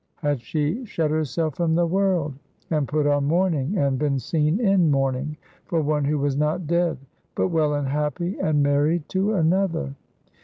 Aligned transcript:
had 0.23 0.41
she 0.41 0.83
shut 0.83 1.11
herself 1.11 1.53
from 1.53 1.75
the 1.75 1.85
world, 1.85 2.33
and 2.71 2.87
put 2.87 3.05
on 3.05 3.23
mourning 3.23 3.77
and 3.77 3.99
been 3.99 4.17
seen 4.17 4.59
in 4.59 4.89
mourning 4.89 5.37
for 5.67 5.79
one 5.79 6.05
who 6.05 6.17
was 6.17 6.35
not 6.35 6.65
dead, 6.65 6.97
but 7.35 7.49
well 7.49 7.75
and 7.75 7.87
happy 7.87 8.35
and 8.39 8.63
married 8.63 9.07
to 9.07 9.35
another! 9.35 9.93